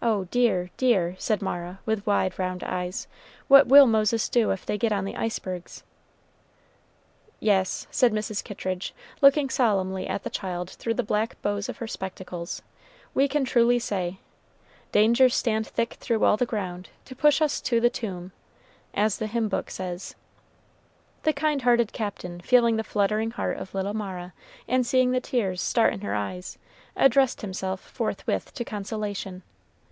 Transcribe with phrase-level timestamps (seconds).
[0.00, 3.08] "Oh, dear, dear," said Mara, with wide round eyes,
[3.48, 5.82] "what will Moses do if they get on the icebergs?"
[7.40, 8.44] "Yes," said Mrs.
[8.44, 12.62] Kittridge, looking solemnly at the child through the black bows of her spectacles,
[13.12, 14.20] "we can truly say:
[14.92, 18.30] "'Dangers stand thick through all the ground, To push us to the tomb,'
[18.94, 20.14] as the hymn book says."
[21.24, 24.32] The kind hearted Captain, feeling the fluttering heart of little Mara,
[24.68, 26.56] and seeing the tears start in her eyes,
[26.94, 29.42] addressed himself forthwith to consolation.